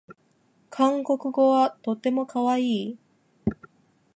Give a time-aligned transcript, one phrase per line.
[0.71, 2.99] 韓国語はとてもかわいい